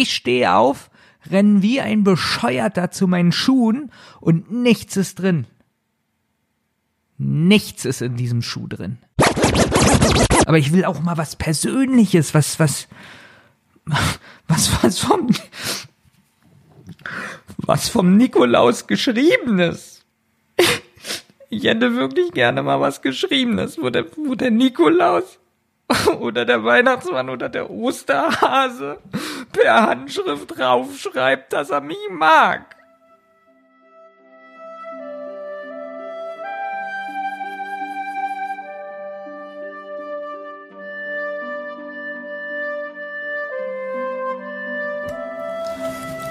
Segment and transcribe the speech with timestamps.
[0.00, 0.90] Ich stehe auf,
[1.28, 3.90] renn wie ein Bescheuerter zu meinen Schuhen
[4.20, 5.48] und nichts ist drin.
[7.16, 8.98] Nichts ist in diesem Schuh drin.
[10.46, 12.86] Aber ich will auch mal was Persönliches, was, was,
[14.46, 15.30] was, was vom,
[17.56, 20.04] was vom Nikolaus geschriebenes.
[21.50, 25.40] Ich hätte wirklich gerne mal was Geschriebenes, wo der, wo der Nikolaus
[26.20, 28.98] oder der Weihnachtsmann oder der Osterhase
[29.58, 32.76] per Handschrift draufschreibt, dass er mich mag.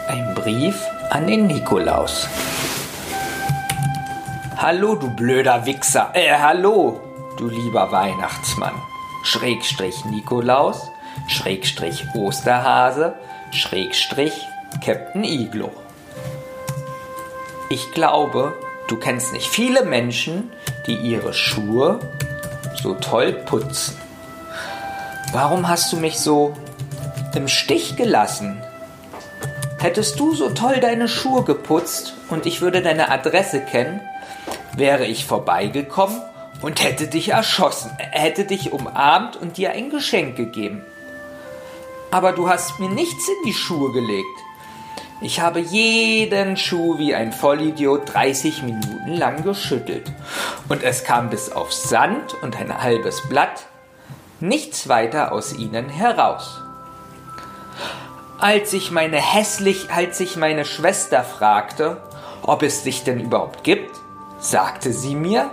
[0.08, 2.28] Ein Brief an den Nikolaus.
[4.58, 6.12] Hallo, du blöder Wichser.
[6.14, 7.00] Äh, hallo,
[7.38, 8.74] du lieber Weihnachtsmann.
[9.24, 10.90] Schrägstrich Nikolaus,
[11.28, 13.16] Schrägstrich Osterhase,
[13.52, 14.34] Schrägstrich
[14.84, 15.72] Captain Iglo.
[17.70, 18.54] Ich glaube,
[18.88, 20.52] du kennst nicht viele Menschen,
[20.86, 22.00] die ihre Schuhe
[22.82, 23.98] so toll putzen.
[25.34, 26.56] Warum hast du mich so
[27.36, 28.62] im Stich gelassen?
[29.80, 34.02] Hättest du so toll deine Schuhe geputzt und ich würde deine Adresse kennen,
[34.76, 36.22] wäre ich vorbeigekommen
[36.62, 40.84] und hätte dich erschossen, hätte dich umarmt und dir ein Geschenk gegeben.
[42.12, 44.26] Aber du hast mir nichts in die Schuhe gelegt.
[45.20, 50.12] Ich habe jeden Schuh wie ein Vollidiot 30 Minuten lang geschüttelt.
[50.70, 53.66] Und es kam bis auf Sand und ein halbes Blatt
[54.40, 56.62] nichts weiter aus ihnen heraus.
[58.40, 61.98] Als ich meine hässlich, als ich meine Schwester fragte,
[62.44, 63.96] ob es dich denn überhaupt gibt,
[64.40, 65.50] sagte sie mir,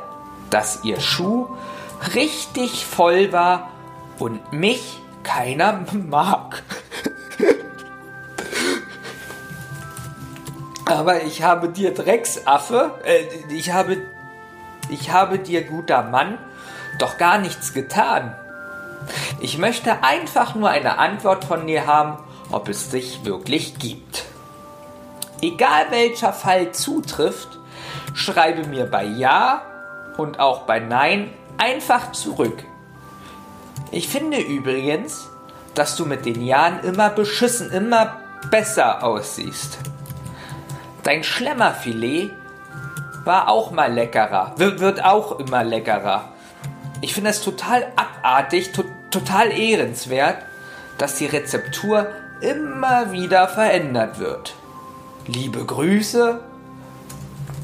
[0.50, 1.48] dass ihr Schuh
[2.14, 3.70] richtig voll war
[4.18, 6.62] und mich keiner mag.
[10.86, 13.96] Aber ich habe dir Drecksaffe, äh, ich habe,
[14.90, 16.38] ich habe dir guter Mann
[16.98, 18.34] doch gar nichts getan.
[19.40, 22.18] Ich möchte einfach nur eine Antwort von dir haben,
[22.50, 24.24] ob es dich wirklich gibt.
[25.42, 27.48] Egal welcher Fall zutrifft,
[28.14, 29.62] schreibe mir bei Ja
[30.16, 32.64] und auch bei Nein einfach zurück.
[33.90, 35.28] Ich finde übrigens,
[35.74, 39.78] dass du mit den Jahren immer beschissen, immer besser aussiehst.
[41.02, 42.30] Dein Schlemmerfilet
[43.24, 46.28] war auch mal leckerer, wird, wird auch immer leckerer.
[47.00, 50.38] Ich finde es total abartig, to total ehrenswert,
[50.98, 52.08] dass die Rezeptur
[52.40, 54.54] immer wieder verändert wird.
[55.26, 56.40] Liebe Grüße,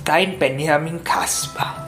[0.05, 1.87] dein Benjamin Kasper.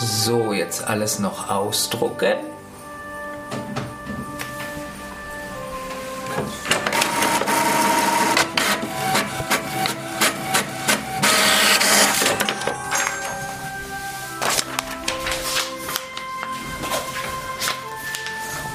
[0.00, 2.34] So, jetzt alles noch ausdrucken.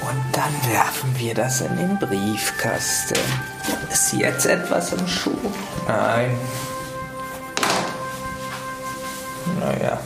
[0.01, 3.17] Und dann werfen wir das in den Briefkasten.
[3.91, 5.31] Ist jetzt etwas im Schuh?
[5.87, 6.37] Nein.
[9.59, 9.99] Naja.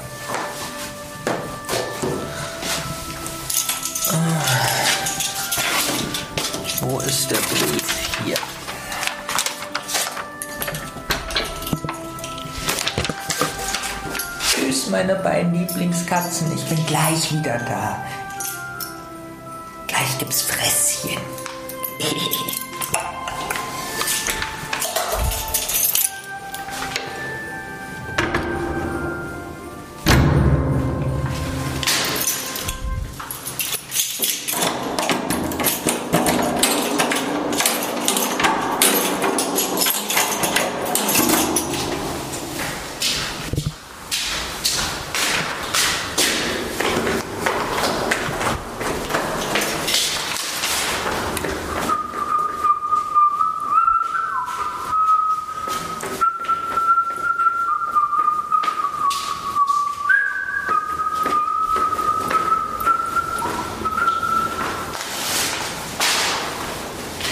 [6.81, 7.83] Wo ist der Brief?
[8.25, 8.37] Hier.
[14.49, 16.51] Tschüss, meine beiden Lieblingskatzen.
[16.55, 18.03] Ich bin gleich wieder da.
[19.87, 21.21] Gleich gibt's Fresschen.